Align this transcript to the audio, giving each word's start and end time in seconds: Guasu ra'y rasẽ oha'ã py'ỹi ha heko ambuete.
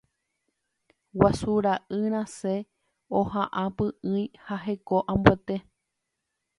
Guasu 1.19 1.53
ra'y 1.65 2.01
rasẽ 2.13 2.57
oha'ã 3.21 3.63
py'ỹi 3.77 4.19
ha 4.45 4.55
heko 4.65 4.97
ambuete. 5.11 5.55